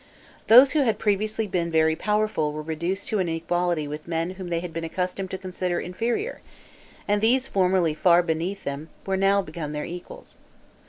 [0.47, 4.49] Those who had previously been very powerful were reduced to an equality with men whom
[4.49, 6.41] they had been accustomed to consider inferior;
[7.07, 10.37] and those formerly far beneath them were now become their equals.